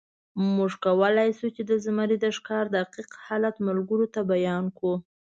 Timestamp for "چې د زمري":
1.55-2.17